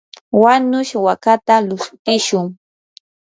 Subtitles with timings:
[0.41, 2.47] wanush wakata lushtishun.